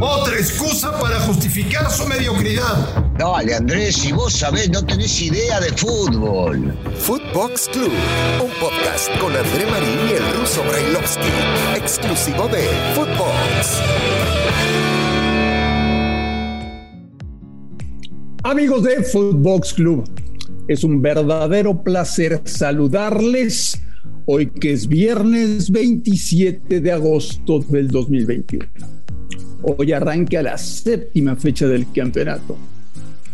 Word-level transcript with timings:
Otra 0.00 0.36
excusa 0.36 0.98
para 0.98 1.20
justificar 1.20 1.90
su 1.90 2.06
mediocridad. 2.06 3.04
Dale, 3.18 3.54
Andrés, 3.54 3.96
si 3.96 4.12
vos 4.12 4.32
sabés, 4.32 4.70
no 4.70 4.84
tenés 4.84 5.20
idea 5.20 5.60
de 5.60 5.68
fútbol. 5.72 6.74
Footbox 6.98 7.68
Club, 7.72 7.92
un 8.42 8.50
podcast 8.60 9.10
con 9.18 9.36
André 9.36 9.66
Marín 9.70 9.98
y 10.08 10.12
el 10.12 10.40
ruso 10.40 10.62
Brailovsky, 10.64 11.28
exclusivo 11.76 12.48
de 12.48 12.68
Footbox. 12.94 13.82
Amigos 18.44 18.82
de 18.82 19.02
Footbox 19.02 19.74
Club, 19.74 20.04
es 20.68 20.84
un 20.84 21.02
verdadero 21.02 21.82
placer 21.82 22.40
saludarles 22.44 23.80
hoy 24.28 24.46
que 24.46 24.72
es 24.72 24.88
viernes 24.88 25.70
27 25.70 26.80
de 26.80 26.92
agosto 26.92 27.60
del 27.60 27.88
2021. 27.88 28.66
Hoy 29.62 29.92
arranca 29.92 30.42
la 30.42 30.58
séptima 30.58 31.36
fecha 31.36 31.68
del 31.68 31.90
campeonato 31.92 32.56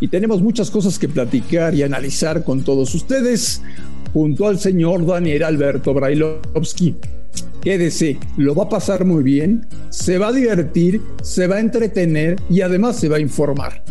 y 0.00 0.08
tenemos 0.08 0.42
muchas 0.42 0.70
cosas 0.70 0.98
que 0.98 1.08
platicar 1.08 1.74
y 1.74 1.82
analizar 1.82 2.44
con 2.44 2.62
todos 2.62 2.94
ustedes 2.94 3.62
junto 4.12 4.46
al 4.46 4.58
señor 4.58 5.06
Daniel 5.06 5.44
Alberto 5.44 5.94
Brailovsky. 5.94 6.94
Quédese, 7.62 8.18
lo 8.36 8.54
va 8.54 8.64
a 8.64 8.68
pasar 8.68 9.06
muy 9.06 9.22
bien, 9.22 9.66
se 9.88 10.18
va 10.18 10.28
a 10.28 10.32
divertir, 10.32 11.00
se 11.22 11.46
va 11.46 11.56
a 11.56 11.60
entretener 11.60 12.36
y 12.50 12.60
además 12.60 12.96
se 12.96 13.08
va 13.08 13.16
a 13.16 13.20
informar. 13.20 13.82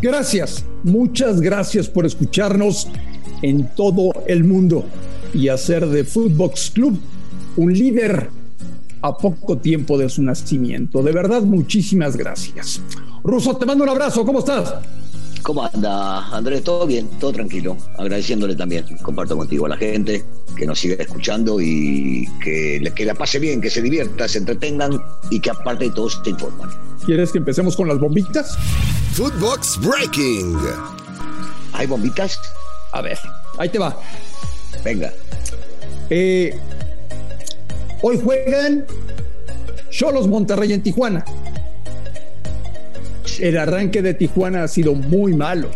Gracias, 0.00 0.64
muchas 0.84 1.40
gracias 1.40 1.88
por 1.88 2.06
escucharnos 2.06 2.88
en 3.42 3.66
todo 3.74 4.12
el 4.28 4.44
mundo 4.44 4.84
y 5.34 5.48
hacer 5.48 5.86
de 5.86 6.04
Footbox 6.04 6.70
Club 6.70 6.98
un 7.56 7.72
líder 7.72 8.30
a 9.02 9.16
poco 9.16 9.58
tiempo 9.58 9.98
de 9.98 10.08
su 10.08 10.22
nacimiento. 10.22 11.02
De 11.02 11.12
verdad, 11.12 11.42
muchísimas 11.42 12.16
gracias. 12.16 12.80
Ruso, 13.22 13.56
te 13.56 13.66
mando 13.66 13.84
un 13.84 13.90
abrazo, 13.90 14.24
¿cómo 14.24 14.38
estás? 14.38 14.74
¿Cómo 15.42 15.62
anda, 15.62 16.26
Andrés? 16.34 16.64
¿Todo 16.64 16.86
bien? 16.86 17.06
Todo 17.20 17.32
tranquilo. 17.32 17.76
Agradeciéndole 17.98 18.56
también, 18.56 18.86
comparto 19.02 19.36
contigo 19.36 19.66
a 19.66 19.70
la 19.70 19.76
gente 19.76 20.24
que 20.56 20.64
nos 20.64 20.78
siga 20.78 20.94
escuchando 20.98 21.60
y 21.60 22.26
que, 22.42 22.90
que 22.94 23.04
la 23.04 23.14
pase 23.14 23.38
bien, 23.38 23.60
que 23.60 23.68
se 23.68 23.82
divierta, 23.82 24.26
se 24.26 24.38
entretengan 24.38 24.98
y 25.30 25.40
que 25.40 25.50
aparte 25.50 25.84
de 25.84 25.90
todo 25.90 26.08
se 26.08 26.30
informan. 26.30 26.70
¿Quieres 27.04 27.30
que 27.30 27.38
empecemos 27.38 27.76
con 27.76 27.88
las 27.88 27.98
bombitas? 27.98 28.56
Footbox 29.12 29.78
Breaking. 29.82 30.56
¿Hay 31.74 31.86
bombitas? 31.86 32.40
A 32.92 33.02
ver, 33.02 33.18
ahí 33.58 33.68
te 33.68 33.78
va. 33.78 33.94
Venga. 34.84 35.12
Eh, 36.10 36.54
Hoy 38.06 38.20
juegan 38.22 38.84
Cholos 39.88 40.28
Monterrey 40.28 40.74
en 40.74 40.82
Tijuana. 40.82 41.24
El 43.40 43.56
arranque 43.56 44.02
de 44.02 44.12
Tijuana 44.12 44.64
ha 44.64 44.68
sido 44.68 44.94
muy 44.94 45.32
malo, 45.32 45.70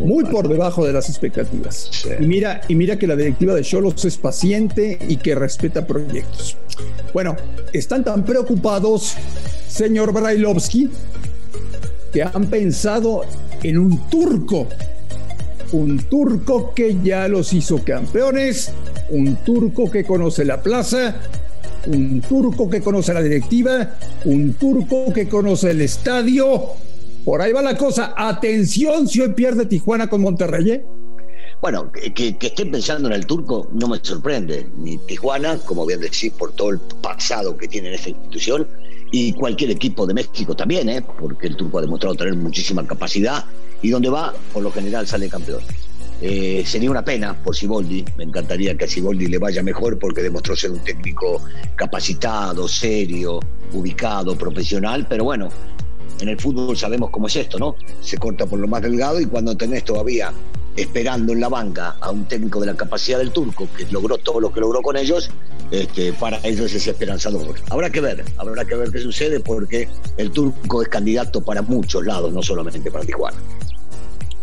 muy 0.00 0.24
por 0.24 0.48
debajo 0.48 0.86
de 0.86 0.94
las 0.94 1.10
expectativas. 1.10 1.90
Y 2.18 2.24
mira, 2.24 2.62
y 2.68 2.74
mira 2.74 2.98
que 2.98 3.06
la 3.06 3.16
directiva 3.16 3.52
de 3.52 3.60
Cholos 3.60 4.02
es 4.06 4.16
paciente 4.16 4.98
y 5.06 5.18
que 5.18 5.34
respeta 5.34 5.86
proyectos. 5.86 6.56
Bueno, 7.12 7.36
están 7.74 8.02
tan 8.02 8.24
preocupados, 8.24 9.16
señor 9.68 10.14
Brailovsky, 10.14 10.88
que 12.14 12.22
han 12.22 12.46
pensado 12.46 13.26
en 13.62 13.76
un 13.76 14.08
turco. 14.08 14.68
Un 15.72 15.98
turco 15.98 16.72
que 16.74 16.96
ya 17.02 17.28
los 17.28 17.52
hizo 17.52 17.84
campeones, 17.84 18.72
un 19.10 19.36
turco 19.44 19.90
que 19.90 20.04
conoce 20.04 20.44
la 20.44 20.62
plaza 20.62 21.16
un 21.86 22.20
turco 22.20 22.68
que 22.68 22.80
conoce 22.80 23.14
la 23.14 23.22
directiva, 23.22 23.96
un 24.24 24.54
turco 24.54 25.12
que 25.12 25.28
conoce 25.28 25.70
el 25.70 25.80
estadio. 25.80 26.74
Por 27.24 27.40
ahí 27.40 27.52
va 27.52 27.62
la 27.62 27.76
cosa. 27.76 28.14
Atención 28.16 29.08
si 29.08 29.20
hoy 29.20 29.32
pierde 29.32 29.66
Tijuana 29.66 30.08
con 30.08 30.20
Monterrey. 30.20 30.70
¿eh? 30.70 30.84
Bueno, 31.60 31.90
que, 31.92 32.36
estén 32.40 32.70
pensando 32.70 33.08
en 33.08 33.14
el 33.14 33.26
turco 33.26 33.68
no 33.72 33.88
me 33.88 33.98
sorprende. 34.02 34.68
Ni 34.76 34.98
Tijuana, 34.98 35.58
como 35.58 35.86
bien 35.86 36.00
decís, 36.00 36.32
por 36.32 36.52
todo 36.52 36.70
el 36.70 36.80
pasado 37.02 37.56
que 37.56 37.68
tiene 37.68 37.88
en 37.88 37.94
esta 37.94 38.10
institución, 38.10 38.68
y 39.10 39.32
cualquier 39.32 39.70
equipo 39.70 40.06
de 40.06 40.14
México 40.14 40.54
también, 40.54 40.88
¿eh? 40.88 41.02
porque 41.18 41.46
el 41.46 41.56
turco 41.56 41.78
ha 41.78 41.82
demostrado 41.82 42.14
tener 42.14 42.34
muchísima 42.34 42.86
capacidad 42.86 43.44
y 43.82 43.90
donde 43.90 44.08
va, 44.10 44.34
por 44.52 44.62
lo 44.62 44.70
general 44.70 45.06
sale 45.06 45.28
campeón. 45.28 45.60
Eh, 46.20 46.64
sería 46.66 46.90
una 46.90 47.04
pena 47.04 47.32
por 47.42 47.54
Siboldi, 47.54 48.04
me 48.16 48.24
encantaría 48.24 48.76
que 48.76 48.84
a 48.84 48.88
Siboldi 48.88 49.28
le 49.28 49.38
vaya 49.38 49.62
mejor 49.62 49.98
porque 49.98 50.20
demostró 50.20 50.56
ser 50.56 50.72
un 50.72 50.82
técnico 50.82 51.40
capacitado, 51.76 52.66
serio, 52.66 53.38
ubicado, 53.72 54.36
profesional, 54.36 55.06
pero 55.08 55.24
bueno, 55.24 55.48
en 56.20 56.28
el 56.28 56.40
fútbol 56.40 56.76
sabemos 56.76 57.10
cómo 57.10 57.28
es 57.28 57.36
esto, 57.36 57.58
¿no? 57.58 57.76
Se 58.00 58.18
corta 58.18 58.46
por 58.46 58.58
lo 58.58 58.66
más 58.66 58.82
delgado 58.82 59.20
y 59.20 59.26
cuando 59.26 59.56
tenés 59.56 59.84
todavía 59.84 60.32
esperando 60.80 61.32
en 61.32 61.40
la 61.40 61.48
banca 61.48 61.96
a 62.00 62.10
un 62.10 62.26
técnico 62.26 62.60
de 62.60 62.66
la 62.66 62.76
capacidad 62.76 63.18
del 63.18 63.32
turco 63.32 63.68
que 63.76 63.86
logró 63.90 64.18
todo 64.18 64.40
lo 64.40 64.52
que 64.52 64.60
logró 64.60 64.80
con 64.80 64.96
ellos, 64.96 65.30
este, 65.70 66.12
para 66.12 66.38
ellos 66.44 66.72
es 66.72 66.86
esperanzador. 66.86 67.54
Habrá 67.70 67.90
que 67.90 68.00
ver, 68.00 68.24
habrá 68.36 68.64
que 68.64 68.74
ver 68.74 68.90
qué 68.90 69.00
sucede 69.00 69.40
porque 69.40 69.88
el 70.16 70.30
turco 70.30 70.82
es 70.82 70.88
candidato 70.88 71.42
para 71.42 71.62
muchos 71.62 72.04
lados, 72.06 72.32
no 72.32 72.42
solamente 72.42 72.90
para 72.90 73.04
Tijuana. 73.04 73.36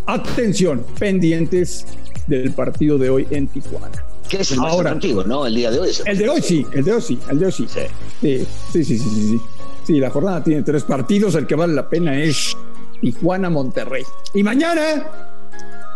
Atención, 0.07 0.85
pendientes 1.00 1.85
del 2.28 2.52
partido 2.52 2.97
de 2.97 3.09
hoy 3.09 3.28
en 3.31 3.47
Tijuana. 3.47 4.03
¿Qué 4.29 4.38
es 4.38 4.52
el 4.52 4.59
más 4.59 4.73
Ahora, 4.73 4.97
¿no? 5.25 5.46
El 5.46 5.56
día 5.56 5.72
de 5.72 5.79
hoy. 5.79 5.91
el 6.06 6.17
de 6.17 6.29
hoy 6.29 6.41
sí, 6.41 6.66
el 6.73 6.84
de 6.84 6.94
hoy 6.94 7.02
sí, 7.02 7.19
el 7.29 7.40
de 7.40 7.46
hoy 7.46 7.52
sí. 7.52 7.67
Sí. 7.67 7.79
Sí, 8.22 8.47
sí, 8.72 8.84
sí, 8.84 8.97
sí, 9.00 9.40
sí. 9.85 10.00
la 10.00 10.09
jornada 10.09 10.44
tiene 10.44 10.63
tres 10.63 10.84
partidos, 10.84 11.35
el 11.35 11.46
que 11.46 11.56
vale 11.56 11.73
la 11.73 11.88
pena 11.88 12.19
es 12.19 12.57
Tijuana-Monterrey. 13.02 14.03
Y 14.34 14.44
mañana, 14.44 15.06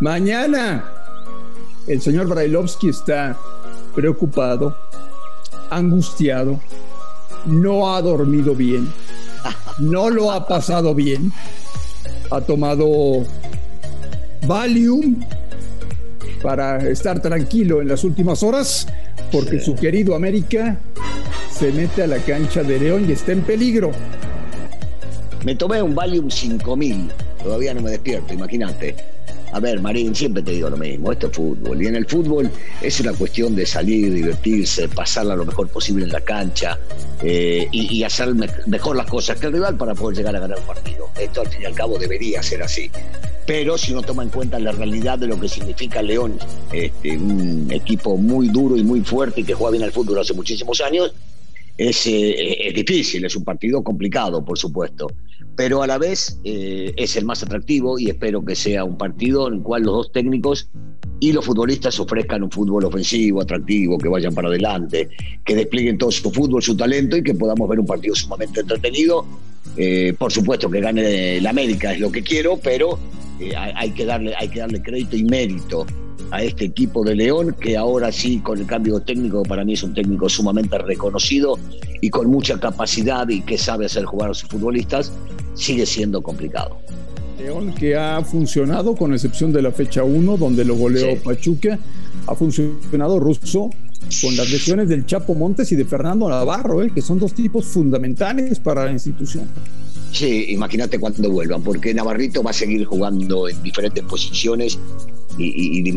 mañana, 0.00 0.84
el 1.86 2.00
señor 2.00 2.26
Brailovsky 2.28 2.88
está 2.88 3.36
preocupado, 3.94 4.76
angustiado, 5.70 6.60
no 7.46 7.94
ha 7.94 8.02
dormido 8.02 8.54
bien, 8.54 8.90
no 9.78 10.10
lo 10.10 10.32
ha 10.32 10.46
pasado 10.46 10.94
bien, 10.94 11.32
ha 12.30 12.40
tomado 12.40 13.24
Valium 14.46 15.22
para 16.42 16.78
estar 16.88 17.20
tranquilo 17.20 17.82
en 17.82 17.88
las 17.88 18.02
últimas 18.02 18.42
horas, 18.42 18.86
porque 19.30 19.60
su 19.60 19.74
querido 19.74 20.14
América 20.14 20.78
se 21.52 21.70
mete 21.72 22.04
a 22.04 22.06
la 22.06 22.18
cancha 22.18 22.62
de 22.62 22.78
León 22.78 23.04
y 23.08 23.12
está 23.12 23.32
en 23.32 23.42
peligro. 23.42 23.90
Me 25.44 25.54
tomé 25.54 25.82
un 25.82 25.94
Valium 25.94 26.30
5000, 26.30 27.12
todavía 27.42 27.74
no 27.74 27.82
me 27.82 27.90
despierto, 27.90 28.32
imagínate. 28.32 29.19
A 29.52 29.60
ver, 29.60 29.80
Marín, 29.80 30.14
siempre 30.14 30.42
te 30.42 30.52
digo 30.52 30.70
lo 30.70 30.76
mismo, 30.76 31.10
esto 31.10 31.26
es 31.26 31.36
fútbol. 31.36 31.82
Y 31.82 31.86
en 31.86 31.96
el 31.96 32.06
fútbol 32.06 32.50
es 32.80 33.00
una 33.00 33.12
cuestión 33.12 33.54
de 33.56 33.66
salir, 33.66 34.12
divertirse, 34.12 34.88
pasarla 34.88 35.34
lo 35.34 35.44
mejor 35.44 35.68
posible 35.68 36.04
en 36.04 36.12
la 36.12 36.20
cancha 36.20 36.78
eh, 37.22 37.66
y, 37.72 38.02
hacer 38.04 38.34
mejor 38.66 38.96
las 38.96 39.06
cosas 39.06 39.38
que 39.38 39.46
el 39.46 39.52
rival 39.54 39.76
para 39.76 39.94
poder 39.94 40.18
llegar 40.18 40.36
a 40.36 40.40
ganar 40.40 40.58
el 40.58 40.64
partido. 40.64 41.08
Esto 41.18 41.40
al 41.40 41.48
fin 41.48 41.62
y 41.62 41.64
al 41.64 41.74
cabo 41.74 41.98
debería 41.98 42.42
ser 42.42 42.62
así. 42.62 42.90
Pero 43.46 43.76
si 43.76 43.92
uno 43.92 44.02
toma 44.02 44.22
en 44.22 44.28
cuenta 44.28 44.58
la 44.60 44.72
realidad 44.72 45.18
de 45.18 45.26
lo 45.26 45.38
que 45.40 45.48
significa 45.48 46.02
León, 46.02 46.38
este, 46.72 47.16
un 47.16 47.68
equipo 47.72 48.16
muy 48.16 48.48
duro 48.48 48.76
y 48.76 48.84
muy 48.84 49.00
fuerte 49.00 49.40
y 49.40 49.44
que 49.44 49.54
juega 49.54 49.72
bien 49.72 49.82
al 49.82 49.92
fútbol 49.92 50.20
hace 50.20 50.34
muchísimos 50.34 50.80
años, 50.80 51.12
es, 51.88 52.06
eh, 52.06 52.68
es 52.68 52.74
difícil, 52.74 53.24
es 53.24 53.36
un 53.36 53.44
partido 53.44 53.82
complicado, 53.82 54.44
por 54.44 54.58
supuesto 54.58 55.08
pero 55.60 55.82
a 55.82 55.86
la 55.86 55.98
vez 55.98 56.38
eh, 56.44 56.94
es 56.96 57.16
el 57.16 57.26
más 57.26 57.42
atractivo 57.42 57.98
y 57.98 58.08
espero 58.08 58.42
que 58.42 58.56
sea 58.56 58.82
un 58.82 58.96
partido 58.96 59.46
en 59.46 59.56
el 59.56 59.62
cual 59.62 59.82
los 59.82 59.92
dos 59.92 60.12
técnicos 60.12 60.70
y 61.20 61.32
los 61.32 61.44
futbolistas 61.44 62.00
ofrezcan 62.00 62.42
un 62.42 62.50
fútbol 62.50 62.86
ofensivo, 62.86 63.42
atractivo, 63.42 63.98
que 63.98 64.08
vayan 64.08 64.34
para 64.34 64.48
adelante, 64.48 65.10
que 65.44 65.54
desplieguen 65.54 65.98
todo 65.98 66.10
su 66.10 66.30
fútbol, 66.30 66.62
su 66.62 66.74
talento 66.74 67.18
y 67.18 67.22
que 67.22 67.34
podamos 67.34 67.68
ver 67.68 67.78
un 67.78 67.84
partido 67.84 68.14
sumamente 68.14 68.60
entretenido. 68.60 69.26
Eh, 69.76 70.14
por 70.18 70.32
supuesto 70.32 70.70
que 70.70 70.80
gane 70.80 71.42
la 71.42 71.50
América 71.50 71.92
es 71.92 72.00
lo 72.00 72.10
que 72.10 72.22
quiero, 72.22 72.56
pero 72.56 72.98
hay, 73.54 73.90
que 73.90 74.06
darle, 74.06 74.34
hay 74.38 74.48
que 74.48 74.60
darle 74.60 74.80
crédito 74.80 75.14
y 75.14 75.24
mérito 75.24 75.86
a 76.30 76.42
este 76.42 76.66
equipo 76.66 77.04
de 77.04 77.14
León, 77.14 77.56
que 77.58 77.76
ahora 77.76 78.12
sí, 78.12 78.38
con 78.40 78.58
el 78.58 78.66
cambio 78.66 79.00
técnico, 79.00 79.42
para 79.42 79.64
mí 79.64 79.74
es 79.74 79.82
un 79.82 79.94
técnico 79.94 80.28
sumamente 80.28 80.78
reconocido 80.78 81.58
y 82.00 82.10
con 82.10 82.28
mucha 82.28 82.58
capacidad 82.58 83.28
y 83.28 83.42
que 83.42 83.58
sabe 83.58 83.86
hacer 83.86 84.04
jugar 84.04 84.30
a 84.30 84.34
sus 84.34 84.48
futbolistas, 84.48 85.12
sigue 85.54 85.86
siendo 85.86 86.22
complicado. 86.22 86.78
León 87.38 87.74
que 87.74 87.96
ha 87.96 88.22
funcionado, 88.22 88.94
con 88.94 89.12
excepción 89.12 89.52
de 89.52 89.62
la 89.62 89.72
fecha 89.72 90.04
1, 90.04 90.36
donde 90.36 90.64
lo 90.64 90.76
goleó 90.76 91.20
Pachuca, 91.22 91.78
ha 92.26 92.34
funcionado 92.34 93.18
ruso 93.18 93.70
con 94.22 94.36
las 94.36 94.50
lesiones 94.50 94.88
del 94.88 95.06
Chapo 95.06 95.34
Montes 95.34 95.70
y 95.72 95.76
de 95.76 95.84
Fernando 95.84 96.28
Navarro, 96.28 96.82
¿eh? 96.82 96.90
que 96.94 97.00
son 97.00 97.18
dos 97.18 97.32
tipos 97.32 97.64
fundamentales 97.66 98.58
para 98.58 98.84
la 98.84 98.92
institución. 98.92 99.48
Sí, 100.12 100.46
imagínate 100.48 100.98
cuando 100.98 101.30
vuelvan, 101.30 101.62
porque 101.62 101.94
Navarrito 101.94 102.42
va 102.42 102.50
a 102.50 102.54
seguir 102.54 102.84
jugando 102.84 103.48
en 103.48 103.62
diferentes 103.62 104.02
posiciones 104.04 104.78
y, 105.38 105.88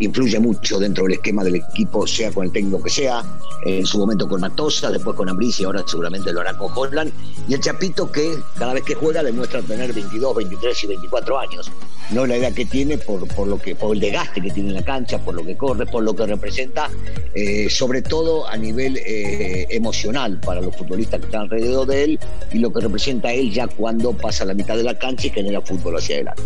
influye 0.00 0.38
mucho 0.38 0.78
dentro 0.78 1.04
del 1.04 1.14
esquema 1.14 1.44
del 1.44 1.56
equipo, 1.56 2.06
sea 2.06 2.30
con 2.30 2.46
el 2.46 2.52
técnico 2.52 2.82
que 2.82 2.90
sea, 2.90 3.22
en 3.64 3.86
su 3.86 3.98
momento 3.98 4.28
con 4.28 4.40
Matosa, 4.40 4.90
después 4.90 5.16
con 5.16 5.28
Ambris 5.28 5.60
y 5.60 5.64
ahora 5.64 5.82
seguramente 5.86 6.32
lo 6.32 6.40
hará 6.40 6.56
con 6.56 6.70
Holland. 6.74 7.12
Y 7.48 7.54
el 7.54 7.60
Chapito 7.60 8.10
que 8.10 8.36
cada 8.58 8.74
vez 8.74 8.84
que 8.84 8.94
juega 8.94 9.22
demuestra 9.22 9.62
tener 9.62 9.92
22, 9.92 10.36
23 10.36 10.84
y 10.84 10.86
24 10.86 11.38
años. 11.38 11.70
No 12.10 12.24
la 12.24 12.36
edad 12.36 12.52
que 12.52 12.64
tiene 12.64 12.98
por, 12.98 13.26
por, 13.28 13.48
lo 13.48 13.58
que, 13.58 13.74
por 13.74 13.94
el 13.94 14.00
desgaste 14.00 14.40
que 14.40 14.50
tiene 14.50 14.68
en 14.68 14.76
la 14.76 14.84
cancha, 14.84 15.18
por 15.18 15.34
lo 15.34 15.44
que 15.44 15.56
corre, 15.56 15.86
por 15.86 16.04
lo 16.04 16.14
que 16.14 16.26
representa, 16.26 16.88
eh, 17.34 17.68
sobre 17.68 18.02
todo 18.02 18.46
a 18.46 18.56
nivel 18.56 18.96
eh, 18.98 19.66
emocional 19.70 20.38
para 20.40 20.60
los 20.60 20.76
futbolistas 20.76 21.20
que 21.20 21.26
están 21.26 21.42
alrededor 21.42 21.88
de 21.88 22.04
él 22.04 22.20
y 22.52 22.58
lo 22.58 22.72
que 22.72 22.80
representa 22.80 23.32
él 23.32 23.52
ya 23.52 23.66
cuando 23.66 24.12
pasa 24.12 24.44
la 24.44 24.54
mitad 24.54 24.76
de 24.76 24.84
la 24.84 24.96
cancha 24.96 25.26
y 25.26 25.30
genera 25.30 25.60
fútbol 25.60 25.96
hacia 25.96 26.16
adelante. 26.16 26.42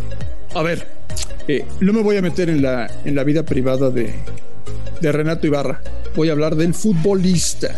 A 0.52 0.62
ver, 0.62 0.84
eh, 1.46 1.64
no 1.80 1.92
me 1.92 2.02
voy 2.02 2.16
a 2.16 2.22
meter 2.22 2.50
en 2.50 2.60
la, 2.60 2.90
en 3.04 3.14
la 3.14 3.22
vida 3.22 3.44
privada 3.44 3.88
de, 3.90 4.12
de 5.00 5.12
Renato 5.12 5.46
Ibarra. 5.46 5.80
Voy 6.16 6.28
a 6.28 6.32
hablar 6.32 6.56
del 6.56 6.74
futbolista. 6.74 7.72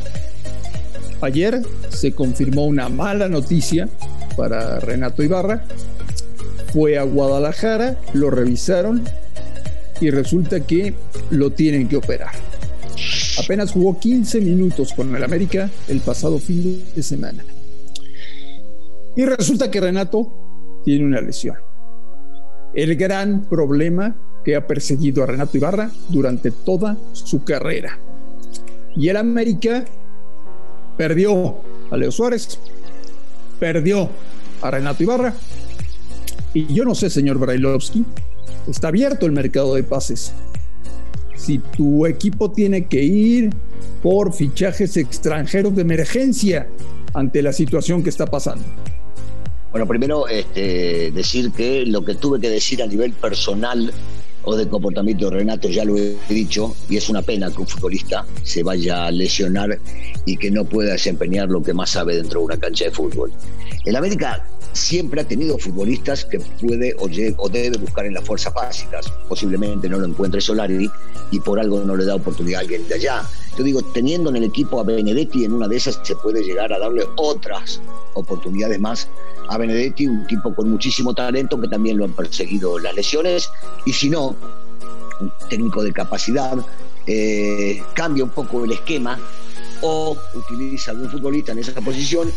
Ayer 1.21 1.61
se 1.91 2.13
confirmó 2.13 2.65
una 2.65 2.89
mala 2.89 3.29
noticia 3.29 3.91
para 4.39 4.81
Renato 4.81 5.23
Ibarra. 5.23 5.65
Fue 6.73 6.97
a 6.97 7.03
Guadalajara, 7.03 8.01
lo 8.15 8.31
revisaron 8.31 9.03
y 10.01 10.09
resulta 10.09 10.61
que 10.61 10.95
lo 11.29 11.51
tienen 11.51 11.89
que 11.89 11.97
operar. 11.97 12.33
Apenas 13.39 13.73
jugó 13.73 14.01
15 14.01 14.41
minutos 14.41 14.95
con 14.95 15.15
el 15.15 15.23
América 15.23 15.69
el 15.89 16.01
pasado 16.01 16.39
fin 16.39 16.83
de 16.97 17.03
semana. 17.03 17.45
Y 19.15 19.27
resulta 19.27 19.71
que 19.71 19.79
Renato 19.79 20.81
tiene 20.85 21.05
una 21.05 21.21
lesión 21.21 21.72
el 22.75 22.97
gran 22.97 23.43
problema 23.45 24.15
que 24.45 24.57
ha 24.57 24.67
perseguido 24.67 25.23
a 25.23 25.27
Renato 25.27 25.57
Ibarra 25.57 25.91
durante 26.09 26.51
toda 26.51 26.97
su 27.13 27.45
carrera. 27.45 27.99
Y 28.97 29.09
el 29.09 29.17
América 29.17 29.85
perdió 30.97 31.57
a 31.91 31.97
Leo 31.97 32.11
Suárez, 32.11 32.59
perdió 33.59 34.09
a 34.61 34.71
Renato 34.71 35.03
Ibarra. 35.03 35.35
Y 36.55 36.73
yo 36.73 36.85
no 36.85 36.95
sé, 36.95 37.09
señor 37.09 37.39
Brailovsky, 37.39 38.05
está 38.69 38.89
abierto 38.89 39.27
el 39.27 39.33
mercado 39.33 39.75
de 39.75 39.83
pases. 39.83 40.33
Si 41.37 41.59
tu 41.59 42.07
equipo 42.07 42.51
tiene 42.51 42.87
que 42.87 43.03
ir 43.03 43.51
por 44.03 44.33
fichajes 44.33 44.97
extranjeros 44.97 45.75
de 45.75 45.83
emergencia 45.83 46.69
ante 47.15 47.43
la 47.43 47.53
situación 47.53 48.03
que 48.03 48.11
está 48.11 48.27
pasando. 48.27 48.65
Bueno, 49.73 49.87
primero 49.87 50.29
este, 50.29 51.11
decir 51.13 51.51
que 51.51 51.85
lo 51.87 52.05
que 52.05 52.15
tuve 52.15 52.39
que 52.39 52.51
decir 52.51 52.83
a 52.83 52.87
nivel 52.87 53.13
personal 53.15 53.93
o 54.45 54.55
de 54.55 54.69
comportamiento 54.69 55.31
de 55.31 55.39
Renato 55.39 55.69
ya 55.69 55.85
lo 55.85 55.97
he 55.97 56.17
dicho 56.29 56.77
y 56.91 56.99
es 56.99 57.09
una 57.09 57.23
pena 57.23 57.51
que 57.51 57.63
un 57.63 57.67
futbolista 57.67 58.27
se 58.43 58.63
vaya 58.63 59.07
a 59.07 59.11
lesionar 59.11 59.79
y 60.27 60.37
que 60.37 60.51
no 60.51 60.65
pueda 60.65 60.93
desempeñar 60.93 61.49
lo 61.49 61.63
que 61.63 61.73
más 61.73 61.91
sabe 61.91 62.17
dentro 62.17 62.41
de 62.41 62.47
una 62.47 62.57
cancha 62.59 62.85
de 62.85 62.91
fútbol. 62.91 63.33
El 63.87 63.97
América 63.97 64.45
siempre 64.73 65.21
ha 65.21 65.25
tenido 65.25 65.59
futbolistas 65.59 66.25
que 66.25 66.39
puede 66.39 66.95
o, 66.99 67.09
debe 67.49 67.79
buscar 67.79 68.07
en 68.07 68.15
las 68.15 68.25
fuerzas 68.25 68.53
básicas. 68.53 69.07
Posiblemente 69.29 69.89
no 69.89 69.99
lo 69.99 70.07
encuentre 70.07 70.41
Solari 70.41 70.91
y 71.31 71.41
por 71.41 71.59
algo 71.59 71.81
no 71.81 71.97
le 71.97 72.05
da 72.05 72.15
oportunidad 72.15 72.59
a 72.59 72.63
alguien 72.63 72.87
de 72.89 72.95
allá. 72.95 73.23
Yo 73.57 73.65
digo, 73.65 73.83
teniendo 73.83 74.31
en 74.31 74.37
el 74.37 74.45
equipo 74.45 74.81
a 74.81 74.85
Benedetti, 74.85 75.45
en 75.45 75.53
una 75.53 75.69
de 75.69 75.77
esas 75.77 76.01
se 76.03 76.17
puede 76.17 76.43
llegar 76.43 76.73
a 76.73 76.79
darle 76.79 77.07
otras 77.17 77.81
oportunidades 78.15 78.81
más 78.81 79.09
a 79.49 79.59
Benedetti, 79.59 80.07
un 80.07 80.27
tipo 80.27 80.55
con 80.55 80.71
muchísimo 80.71 81.15
talento 81.15 81.61
que 81.61 81.69
también 81.69 81.99
lo 81.99 82.05
han 82.05 82.13
perseguido 82.13 82.79
las 82.79 82.95
lesiones. 82.95 83.51
Y 83.85 83.93
si 83.93 84.09
no, 84.09 84.35
un 85.21 85.33
técnico 85.51 85.83
de 85.83 85.93
capacidad, 85.93 86.57
eh, 87.07 87.83
cambia 87.95 88.25
un 88.25 88.31
poco 88.31 88.65
el 88.65 88.73
esquema 88.73 89.19
o 89.83 90.17
utiliza 90.35 90.93
a 90.93 90.95
un 90.95 91.11
futbolista 91.11 91.53
en 91.53 91.59
esa 91.59 91.81
posición 91.81 92.33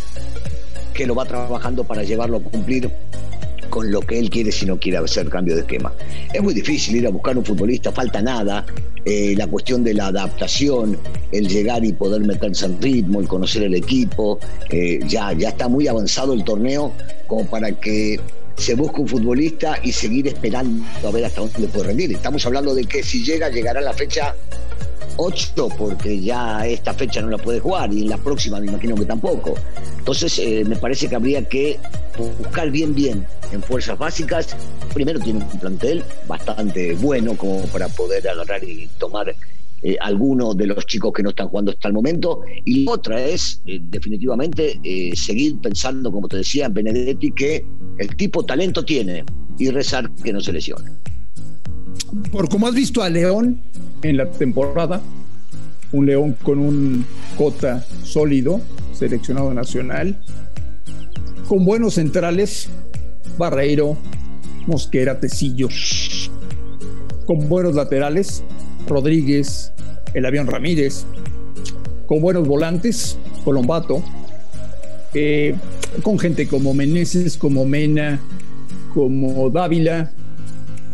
que 0.94 1.06
lo 1.06 1.16
va 1.16 1.26
trabajando 1.26 1.84
para 1.84 2.04
llevarlo 2.04 2.38
a 2.38 2.42
cumplir 2.42 2.92
con 3.76 3.92
lo 3.92 4.00
que 4.00 4.18
él 4.18 4.30
quiere 4.30 4.54
si 4.54 4.66
no 4.66 4.80
quiere 4.80 5.00
hacer 5.00 5.28
cambio 5.28 5.54
de 5.54 5.60
esquema. 5.60 5.92
Es 6.34 6.42
muy 6.42 6.54
difícil 6.54 6.96
ir 6.96 7.08
a 7.08 7.10
buscar 7.10 7.38
un 7.38 7.44
futbolista, 7.44 7.92
falta 7.92 8.22
nada, 8.22 8.66
eh, 9.04 9.36
la 9.38 9.48
cuestión 9.48 9.84
de 9.84 9.94
la 9.94 10.08
adaptación, 10.08 10.98
el 11.34 11.50
llegar 11.50 11.84
y 11.84 11.92
poder 11.92 12.22
meterse 12.22 12.68
en 12.68 12.82
ritmo, 12.82 13.20
el 13.20 13.28
conocer 13.28 13.64
el 13.64 13.76
equipo, 13.76 14.40
eh, 14.70 15.00
ya, 15.06 15.34
ya 15.34 15.50
está 15.50 15.68
muy 15.68 15.90
avanzado 15.90 16.32
el 16.32 16.46
torneo 16.46 16.94
como 17.28 17.46
para 17.48 17.70
que 17.74 18.18
se 18.56 18.76
busque 18.76 19.02
un 19.02 19.10
futbolista 19.10 19.78
y 19.84 19.92
seguir 19.92 20.30
esperando 20.30 20.86
a 21.06 21.12
ver 21.12 21.26
hasta 21.26 21.42
dónde 21.42 21.68
puede 21.68 21.88
rendir. 21.88 22.14
Estamos 22.14 22.46
hablando 22.46 22.74
de 22.74 22.86
que 22.86 23.04
si 23.04 23.26
llega, 23.26 23.50
llegará 23.50 23.82
la 23.82 23.92
fecha 23.92 24.34
8 25.18 25.68
porque 25.78 26.22
ya 26.22 26.66
esta 26.66 26.94
fecha 26.94 27.22
no 27.22 27.30
la 27.30 27.38
puede 27.38 27.60
jugar 27.60 27.94
y 27.94 28.04
en 28.04 28.10
la 28.10 28.18
próxima 28.18 28.62
me 28.62 28.68
imagino 28.68 28.96
que 28.96 29.06
tampoco. 29.06 29.56
Entonces 29.98 30.40
eh, 30.40 30.64
me 30.66 30.78
parece 30.78 31.10
que 31.10 31.16
habría 31.16 31.44
que 31.44 31.78
buscar 32.40 32.72
bien 32.72 32.96
bien 32.96 33.26
en 33.52 33.62
fuerzas 33.64 33.98
básicas. 33.98 34.56
Primero 34.94 35.20
tiene 35.20 35.44
un 35.44 35.60
plantel 35.60 36.04
bastante 36.28 36.94
bueno 36.96 37.36
como 37.36 37.62
para 37.68 37.88
poder 37.90 38.28
agarrar 38.28 38.64
y 38.64 38.88
tomar 38.98 39.36
eh, 39.82 39.98
alguno 40.02 40.54
de 40.54 40.68
los 40.68 40.86
chicos 40.86 41.14
que 41.14 41.24
no 41.24 41.30
están 41.30 41.50
jugando 41.50 41.72
hasta 41.72 41.88
el 41.88 41.94
momento. 41.94 42.42
Y 42.66 42.88
otra 42.88 43.22
es 43.22 43.62
eh, 43.66 43.80
definitivamente 43.82 44.80
seguir 45.16 45.60
pensando, 45.62 46.12
como 46.12 46.28
te 46.28 46.38
decía, 46.38 46.66
en 46.66 46.74
Benedetti, 46.74 47.32
que 47.32 47.66
el 47.98 48.16
tipo 48.16 48.44
talento 48.44 48.84
tiene 48.84 49.24
y 49.58 49.70
rezar 49.70 50.10
que 50.24 50.34
no 50.34 50.42
se 50.42 50.52
lesione 50.52 50.92
por 52.32 52.50
como 52.50 52.68
has 52.68 52.74
visto 52.74 53.02
a 53.04 53.10
León 53.10 53.62
en 54.02 54.18
la 54.18 54.30
temporada, 54.30 55.02
un 55.92 56.06
León 56.06 56.36
con 56.44 56.60
un 56.60 57.06
cota 57.38 57.86
sólido, 58.04 58.62
seleccionado 58.94 59.54
nacional, 59.54 60.18
con 61.48 61.66
buenos 61.66 61.96
centrales, 61.96 62.70
Barreiro, 63.38 63.98
Mosquera, 64.68 65.20
Tecillo, 65.20 65.70
con 67.26 67.48
buenos 67.50 67.76
laterales, 67.76 68.44
Rodríguez, 68.88 69.72
el 70.14 70.26
avión 70.26 70.48
Ramírez, 70.48 71.06
con 72.08 72.22
buenos 72.22 72.48
volantes, 72.48 73.18
Colombato, 73.44 74.04
eh, 75.14 75.56
con 76.04 76.20
gente 76.20 76.48
como 76.48 76.74
Meneses, 76.74 77.38
como 77.38 77.66
Mena, 77.66 78.20
como 78.94 79.50
Dávila, 79.50 80.12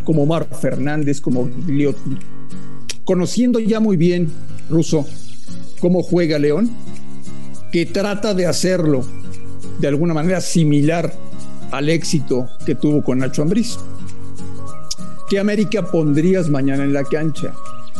como 0.04 0.24
Omar 0.24 0.48
Fernández, 0.60 1.22
como 1.22 1.46
Gliotti, 1.46 2.18
conociendo 3.06 3.60
ya 3.60 3.80
muy 3.80 3.98
bien, 3.98 4.32
Russo, 4.70 5.06
cómo 5.80 6.04
juega 6.04 6.40
León, 6.40 6.72
que 7.72 7.86
trata 7.86 8.34
de 8.34 8.46
hacerlo 8.46 9.06
de 9.80 9.88
alguna 9.88 10.14
manera 10.14 10.42
similar 10.42 11.14
al 11.72 11.90
éxito 11.90 12.48
que 12.66 12.76
tuvo 12.76 13.04
con 13.04 13.20
Nacho 13.20 13.42
Ambriz. 13.42 13.78
¿Qué 15.30 15.40
América 15.40 15.84
pondrías 15.84 16.50
mañana 16.50 16.84
en 16.84 16.94
la 16.94 17.04
cancha? 17.04 17.54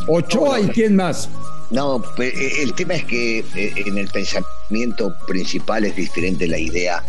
¿Ochoa 0.06 0.60
y 0.60 0.68
quién 0.68 0.96
más? 0.96 1.28
No, 1.70 2.02
eh, 2.18 2.52
el 2.60 2.74
tema 2.74 2.94
es 2.94 3.04
que 3.04 3.38
eh, 3.38 3.72
en 3.76 3.96
el 3.96 4.08
pensamiento 4.08 4.50
principal 5.26 5.84
es 5.84 5.96
diferente 5.96 6.46
la 6.46 6.58
idea 6.58 7.02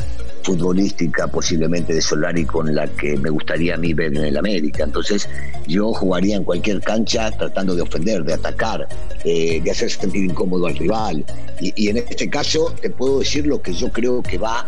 futbolística 0.44 1.28
posiblemente 1.28 1.94
de 1.94 2.02
Solari 2.02 2.46
con 2.46 2.74
la 2.76 2.88
que 2.88 3.18
me 3.18 3.30
gustaría 3.30 3.76
a 3.76 3.78
mí 3.78 3.94
ver 3.94 4.16
en 4.16 4.26
el 4.26 4.38
América. 4.38 4.84
Entonces 4.84 5.28
yo 5.68 5.94
jugaría 5.94 6.36
en 6.36 6.44
cualquier 6.44 6.82
cancha 6.82 7.32
tratando 7.32 7.76
de 7.76 7.82
ofender, 7.82 8.24
de 8.24 8.34
atacar, 8.34 8.88
eh, 9.24 9.62
de 9.62 9.72
hacer 9.72 9.90
sentir 9.90 10.26
incómodo 10.26 10.68
al 10.68 10.76
rival. 10.76 11.26
Y, 11.62 11.88
en 11.88 11.98
este 11.98 12.30
caso 12.30 12.74
te 12.82 12.90
puedo 12.90 13.20
decir 13.20 13.48
lo 13.48 13.62
que 13.62 13.74
yo 13.74 13.90
creo 13.90 14.22
que 14.22 14.38
va 14.38 14.68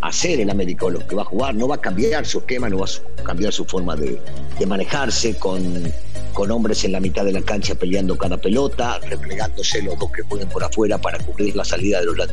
a 0.00 0.08
hacer 0.08 0.40
el 0.40 0.48
América 0.48 0.88
lo 0.88 1.06
que 1.06 1.14
va 1.14 1.22
a 1.22 1.26
jugar. 1.26 1.54
No 1.54 1.68
va 1.68 1.74
a 1.74 1.80
cambiar 1.80 2.24
su 2.24 2.38
esquema, 2.38 2.68
no 2.70 2.78
va 2.78 2.86
a 2.86 3.22
cambiar 3.22 3.52
su 3.52 3.66
forma 3.66 3.96
de, 3.96 4.18
de 4.58 4.66
manejarse 4.66 5.34
con 5.34 5.92
con 6.32 6.50
hombres 6.50 6.84
en 6.84 6.92
la 6.92 7.00
mitad 7.00 7.24
de 7.24 7.32
la 7.32 7.42
cancha 7.42 7.74
peleando 7.74 8.16
cada 8.16 8.36
pelota, 8.36 8.98
replegándose 9.00 9.82
los 9.82 9.98
dos 9.98 10.10
que 10.12 10.22
jueguen 10.22 10.48
por 10.48 10.62
afuera 10.64 10.98
para 10.98 11.18
cubrir 11.18 11.54
la 11.56 11.64
salida 11.64 12.00
de 12.00 12.06
los 12.06 12.16
laterales 12.16 12.29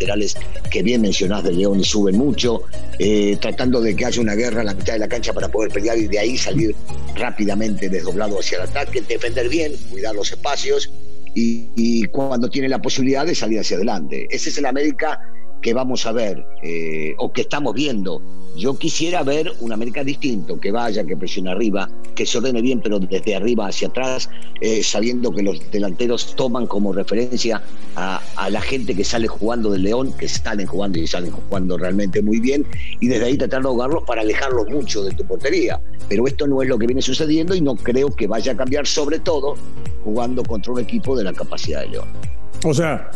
que 0.69 0.83
bien 0.83 1.01
mencionás 1.01 1.43
de 1.43 1.51
León 1.51 1.79
y 1.79 1.83
suben 1.83 2.17
mucho, 2.17 2.63
eh, 2.99 3.37
tratando 3.41 3.81
de 3.81 3.95
que 3.95 4.05
haya 4.05 4.21
una 4.21 4.35
guerra 4.35 4.61
en 4.61 4.67
la 4.67 4.73
mitad 4.73 4.93
de 4.93 4.99
la 4.99 5.07
cancha 5.07 5.33
para 5.33 5.49
poder 5.49 5.71
pelear 5.71 5.97
y 5.97 6.07
de 6.07 6.19
ahí 6.19 6.37
salir 6.37 6.75
rápidamente 7.15 7.89
desdoblado 7.89 8.39
hacia 8.39 8.57
el 8.57 8.69
ataque, 8.69 9.01
defender 9.01 9.49
bien, 9.49 9.73
cuidar 9.89 10.15
los 10.15 10.31
espacios 10.31 10.91
y 11.39 12.03
cuando 12.05 12.49
tiene 12.49 12.67
la 12.67 12.81
posibilidad 12.81 13.23
de 13.23 13.35
salir 13.35 13.59
hacia 13.59 13.77
adelante. 13.77 14.25
Ese 14.31 14.49
es 14.49 14.57
el 14.57 14.65
América 14.65 15.21
que 15.61 15.73
vamos 15.73 16.05
a 16.05 16.11
ver 16.11 16.45
eh, 16.63 17.15
o 17.17 17.31
que 17.31 17.41
estamos 17.41 17.73
viendo. 17.73 18.21
Yo 18.55 18.77
quisiera 18.77 19.21
ver 19.21 19.51
un 19.59 19.71
América 19.71 20.03
distinto, 20.03 20.59
que 20.59 20.71
vaya, 20.71 21.05
que 21.05 21.15
presione 21.15 21.51
arriba, 21.51 21.89
que 22.15 22.25
se 22.25 22.39
ordene 22.39 22.61
bien, 22.61 22.81
pero 22.81 22.99
desde 22.99 23.35
arriba 23.35 23.67
hacia 23.67 23.87
atrás, 23.87 24.29
eh, 24.61 24.81
sabiendo 24.83 25.31
que 25.31 25.43
los 25.43 25.59
delanteros 25.69 26.35
toman 26.35 26.65
como 26.65 26.91
referencia 26.91 27.61
a, 27.95 28.19
a, 28.35 28.49
la 28.49 28.61
gente 28.61 28.95
que 28.95 29.03
sale 29.03 29.27
jugando 29.27 29.69
del 29.69 29.83
León, 29.83 30.11
que 30.17 30.27
salen 30.27 30.65
jugando 30.65 30.97
y 30.97 31.05
salen 31.05 31.31
jugando 31.31 31.77
realmente 31.77 32.21
muy 32.21 32.39
bien, 32.39 32.65
y 32.99 33.07
desde 33.07 33.25
ahí 33.25 33.37
tratar 33.37 33.61
de 33.61 33.67
ahogarlos 33.67 34.03
para 34.05 34.21
alejarlos 34.21 34.67
mucho 34.69 35.03
de 35.03 35.13
tu 35.13 35.23
portería. 35.23 35.79
Pero 36.09 36.25
esto 36.25 36.47
no 36.47 36.63
es 36.63 36.69
lo 36.69 36.79
que 36.79 36.87
viene 36.87 37.01
sucediendo 37.03 37.53
y 37.53 37.61
no 37.61 37.75
creo 37.75 38.09
que 38.09 38.25
vaya 38.25 38.53
a 38.53 38.57
cambiar, 38.57 38.87
sobre 38.87 39.19
todo 39.19 39.55
jugando 40.03 40.43
contra 40.43 40.73
un 40.73 40.79
equipo 40.79 41.15
de 41.15 41.25
la 41.25 41.33
capacidad 41.33 41.81
de 41.81 41.89
León. 41.89 42.07
O 42.63 42.73
sea, 42.73 43.11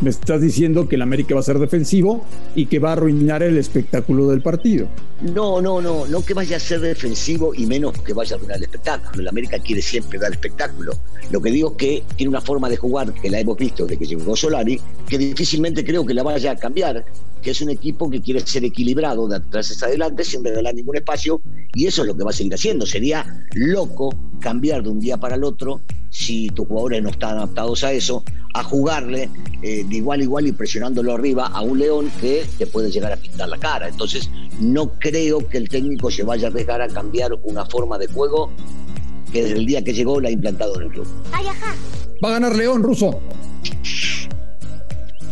me 0.00 0.10
estás 0.10 0.40
diciendo 0.40 0.88
que 0.88 0.96
el 0.96 1.02
América 1.02 1.34
va 1.34 1.40
a 1.40 1.44
ser 1.44 1.58
defensivo 1.58 2.24
y 2.54 2.66
que 2.66 2.78
va 2.78 2.90
a 2.90 2.92
arruinar 2.92 3.42
el 3.42 3.58
espectáculo 3.58 4.28
del 4.28 4.40
partido. 4.40 4.88
No, 5.34 5.60
no, 5.60 5.80
no, 5.80 6.06
no 6.06 6.24
que 6.24 6.34
vaya 6.34 6.56
a 6.56 6.60
ser 6.60 6.80
defensivo 6.80 7.54
y 7.54 7.66
menos 7.66 7.92
que 8.02 8.12
vaya 8.12 8.34
a 8.34 8.36
arruinar 8.36 8.58
el 8.58 8.64
espectáculo. 8.64 9.20
El 9.20 9.28
América 9.28 9.58
quiere 9.58 9.82
siempre 9.82 10.18
dar 10.18 10.32
espectáculo. 10.32 10.92
Lo 11.30 11.40
que 11.40 11.50
digo 11.50 11.72
es 11.72 11.76
que 11.76 12.02
tiene 12.16 12.30
una 12.30 12.40
forma 12.40 12.68
de 12.68 12.76
jugar 12.76 13.12
que 13.12 13.28
la 13.28 13.40
hemos 13.40 13.56
visto 13.56 13.84
desde 13.84 13.98
que 13.98 14.06
llegó 14.06 14.36
Solari, 14.36 14.80
que 15.08 15.18
difícilmente 15.18 15.84
creo 15.84 16.06
que 16.06 16.14
la 16.14 16.22
vaya 16.22 16.52
a 16.52 16.56
cambiar 16.56 17.04
que 17.42 17.50
es 17.50 17.60
un 17.60 17.70
equipo 17.70 18.10
que 18.10 18.20
quiere 18.20 18.40
ser 18.40 18.64
equilibrado 18.64 19.28
de 19.28 19.36
atrás 19.36 19.70
hacia 19.70 19.88
adelante 19.88 20.24
sin 20.24 20.44
regalar 20.44 20.74
ningún 20.74 20.96
espacio 20.96 21.40
y 21.74 21.86
eso 21.86 22.02
es 22.02 22.08
lo 22.08 22.16
que 22.16 22.24
va 22.24 22.30
a 22.30 22.32
seguir 22.32 22.54
haciendo. 22.54 22.86
Sería 22.86 23.46
loco 23.54 24.10
cambiar 24.40 24.82
de 24.82 24.90
un 24.90 25.00
día 25.00 25.16
para 25.16 25.36
el 25.36 25.44
otro 25.44 25.80
si 26.10 26.48
tus 26.48 26.66
jugadores 26.66 27.02
no 27.02 27.10
están 27.10 27.36
adaptados 27.36 27.84
a 27.84 27.92
eso, 27.92 28.24
a 28.60 28.64
jugarle 28.64 29.30
eh, 29.62 29.84
de 29.88 29.96
igual 29.96 30.20
a 30.20 30.22
igual 30.22 30.46
y 30.46 30.52
presionándolo 30.52 31.14
arriba 31.14 31.46
a 31.46 31.62
un 31.62 31.78
León 31.78 32.10
que 32.20 32.44
te 32.58 32.66
puede 32.66 32.90
llegar 32.90 33.12
a 33.12 33.16
pintar 33.16 33.48
la 33.48 33.58
cara. 33.58 33.88
Entonces 33.88 34.30
no 34.60 34.92
creo 34.98 35.46
que 35.48 35.58
el 35.58 35.68
técnico 35.68 36.10
se 36.10 36.22
vaya 36.22 36.48
a 36.48 36.50
arriesgar 36.50 36.82
a 36.82 36.88
cambiar 36.88 37.32
una 37.42 37.64
forma 37.64 37.98
de 37.98 38.06
juego 38.08 38.50
que 39.32 39.42
desde 39.42 39.58
el 39.58 39.66
día 39.66 39.82
que 39.82 39.92
llegó 39.92 40.20
la 40.20 40.28
ha 40.28 40.32
implantado 40.32 40.76
en 40.76 40.82
el 40.82 40.90
club. 40.90 41.06
Va 42.22 42.28
a 42.28 42.32
ganar 42.32 42.56
León, 42.56 42.82
Ruso. 42.82 43.20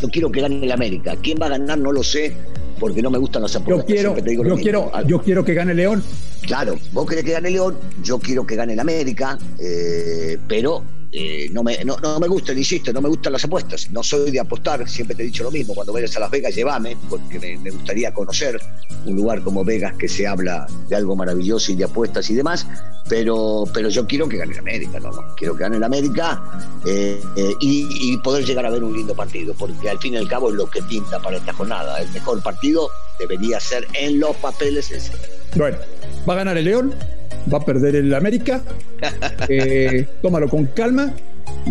Yo 0.01 0.09
quiero 0.11 0.31
que 0.31 0.41
gane 0.41 0.63
el 0.63 0.71
América. 0.71 1.17
¿Quién 1.23 1.39
va 1.41 1.47
a 1.47 1.51
ganar? 1.51 1.79
No 1.79 1.91
lo 1.91 2.03
sé, 2.03 2.35
porque 2.79 3.01
no 3.03 3.11
me 3.11 3.19
gustan 3.19 3.43
las 3.43 3.57
apuestas. 3.57 3.87
Yo 3.89 4.15
quiero, 4.15 4.19
yo 4.19 4.57
quiero, 4.57 4.93
yo 5.07 5.21
quiero 5.21 5.45
que 5.45 5.55
gane 5.55 5.75
León. 5.75 6.03
Claro, 6.43 6.77
vos 6.93 7.07
querés 7.07 7.25
que 7.25 7.33
gane 7.33 7.51
León, 7.51 7.77
yo 8.03 8.19
quiero 8.19 8.47
que 8.47 8.55
gane 8.55 8.75
el 8.75 8.81
América, 8.81 9.39
eh, 9.59 10.39
pero 10.47 10.85
eh, 11.19 11.49
no, 11.51 11.63
me, 11.63 11.83
no, 11.83 11.97
no, 12.03 12.21
me 12.21 12.29
gustan, 12.29 12.59
insisto, 12.59 12.93
no 12.93 13.01
me 13.01 13.09
gustan 13.09 13.33
las 13.33 13.43
apuestas. 13.43 13.91
No 13.91 14.03
soy 14.03 14.31
de 14.31 14.39
apostar, 14.39 14.87
siempre 14.87 15.17
te 15.17 15.23
he 15.23 15.27
dicho 15.27 15.45
lo 15.45 15.51
mismo. 15.51 15.75
Cuando 15.75 15.91
vayas 15.91 16.15
a 16.15 16.21
Las 16.21 16.31
Vegas, 16.31 16.55
llévame, 16.55 16.95
porque 17.09 17.39
me, 17.39 17.71
gustaría 17.71 18.13
conocer 18.13 18.61
un 19.07 19.17
lugar 19.17 19.41
como 19.41 19.65
Vegas 19.65 19.95
que 19.95 20.09
se 20.09 20.27
habla 20.27 20.67
de 20.91 20.95
algo 20.95 21.17
maravilloso 21.17 21.73
y 21.73 21.77
de 21.77 21.85
apuestas 21.85 22.29
y 22.29 22.35
demás. 22.35 22.67
Pero, 23.09 23.65
pero 23.73 23.89
yo 23.89 24.07
quiero 24.07 24.29
que 24.29 24.37
gane 24.37 24.53
el 24.53 24.59
América, 24.59 25.01
no, 25.01 25.11
no. 25.11 25.35
Quiero 25.37 25.57
que 25.57 25.63
gane 25.63 25.79
el 25.79 25.85
América 25.85 26.43
eh, 26.85 27.19
eh, 27.37 27.55
y, 27.61 28.13
y, 28.13 28.19
poder 28.19 28.45
llegar 28.45 28.67
a 28.67 28.71
ver 28.71 28.85
un 28.85 28.95
lindo 28.95 29.15
partido, 29.15 29.55
porque 29.55 29.89
al 29.89 29.99
fin 29.99 30.13
y 30.13 30.17
al 30.19 30.29
cabo 30.29 30.51
es 30.51 30.57
lo 30.57 30.69
que 30.69 30.83
pinta 30.83 31.19
para 31.19 31.39
esta 31.39 31.55
jornada. 31.55 31.99
El 31.99 32.11
mejor 32.11 32.43
partido 32.43 32.91
debería 33.19 33.59
ser 33.59 33.89
en 33.95 34.21
los 34.21 34.37
papeles 34.37 34.91
ese. 34.91 35.13
Bueno, 35.55 35.79
va 36.29 36.35
a 36.35 36.37
ganar 36.37 36.59
el 36.59 36.67
León, 36.67 36.95
va 37.53 37.59
a 37.59 37.65
perder 37.65 37.97
el 37.97 38.15
América. 38.15 38.63
Eh, 39.49 40.07
tómalo 40.23 40.49
con 40.49 40.67
calma 40.67 41.13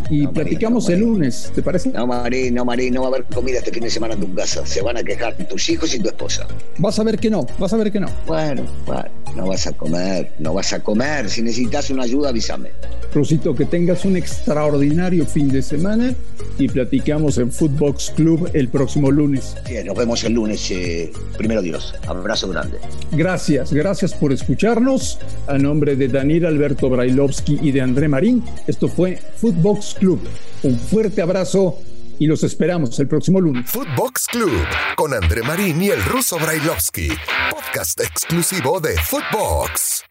y 0.10 0.22
no, 0.22 0.34
platicamos 0.34 0.86
Marín, 0.86 1.00
no, 1.00 1.06
el 1.08 1.14
lunes, 1.14 1.52
¿te 1.54 1.62
parece? 1.62 1.90
No, 1.90 2.08
Marín, 2.08 2.54
no, 2.54 2.66
Marín, 2.66 2.94
no 2.94 3.02
va 3.02 3.08
a 3.08 3.10
haber 3.12 3.26
comida 3.26 3.60
este 3.60 3.72
fin 3.72 3.84
de 3.84 3.90
semana 3.90 4.14
en 4.14 4.22
tu 4.22 4.34
casa. 4.34 4.66
Se 4.66 4.82
van 4.82 4.98
a 4.98 5.04
quejar 5.04 5.36
tus 5.48 5.70
hijos 5.70 5.94
y 5.96 6.00
tu 6.00 6.08
esposa. 6.08 6.48
Vas 6.78 7.00
a 7.00 7.04
ver 7.04 7.18
que 7.18 7.30
no, 7.30 7.46
vas 7.58 7.74
a 7.74 7.78
ver 7.78 7.92
que 7.92 8.00
no. 8.00 8.08
Bueno, 8.26 8.64
bueno, 8.86 9.10
no 9.36 9.48
vas 9.48 9.68
a 9.68 9.74
comer, 9.74 10.32
no 10.40 10.54
vas 10.54 10.74
a 10.74 10.82
comer. 10.82 11.30
Si 11.30 11.42
necesitas 11.42 11.90
una 11.90 12.04
ayuda, 12.04 12.30
avísame. 12.30 12.70
Rosito, 13.14 13.56
que 13.56 13.66
tengas 13.66 14.04
un 14.06 14.18
extraordinario 14.18 15.26
fin 15.26 15.50
de 15.50 15.62
semana 15.62 16.14
y 16.58 16.68
platicamos 16.68 17.38
en 17.38 17.52
Footbox 17.52 18.12
Club 18.16 18.50
el 18.54 18.68
próximo 18.68 19.12
lunes. 19.12 19.56
Sí, 19.66 19.76
nos 19.86 19.96
vemos 19.96 20.24
el 20.24 20.34
lunes, 20.34 20.70
eh, 20.72 21.12
primero 21.38 21.62
Dios. 21.62 21.96
Abrazo 22.08 22.50
grande. 22.50 22.78
Gracias, 23.12 23.72
gracias 23.72 24.14
por 24.14 24.34
escucharnos. 24.34 25.20
A 25.48 25.58
nombre 25.58 25.96
de 25.96 26.08
Daniel 26.08 26.46
Alberto 26.46 26.90
Brailovsky 26.90 27.60
y 27.62 27.72
de 27.72 27.82
André 27.82 28.08
Marín, 28.08 28.44
esto 28.68 28.88
fue 28.88 29.20
Club. 29.94 30.20
Un 30.64 30.80
fuerte 30.80 31.22
abrazo 31.22 31.80
y 32.18 32.28
los 32.28 32.44
esperamos 32.44 32.98
el 33.00 33.08
próximo 33.08 33.40
lunes. 33.40 33.70
Footbox 33.70 34.28
Club 34.28 34.66
con 34.96 35.14
André 35.14 35.44
Marín 35.44 35.82
y 35.82 35.90
el 35.90 36.04
ruso 36.06 36.38
Brailovsky, 36.40 37.10
podcast 37.52 38.00
exclusivo 38.02 38.80
de 38.80 38.98
Footbox. 38.98 40.06